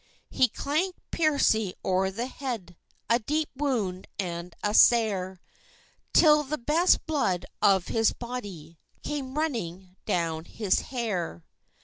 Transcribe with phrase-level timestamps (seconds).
[0.31, 2.75] He clanked Piercy o'er the head
[3.07, 5.39] A deep wound and a sair,
[6.11, 11.45] Till the best blood of his body Came running down his hair.